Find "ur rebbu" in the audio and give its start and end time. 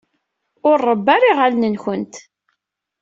0.69-1.09